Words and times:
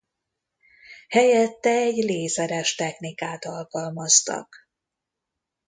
Helyette 1.09 1.69
egy 1.69 1.95
lézeres 1.95 2.75
technikát 2.75 3.45
alkalmaztak. 3.45 4.67